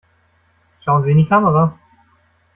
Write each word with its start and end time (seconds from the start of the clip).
Schauen 0.83 1.03
Sie 1.03 1.11
in 1.11 1.17
die 1.19 1.27
Kamera! 1.27 1.77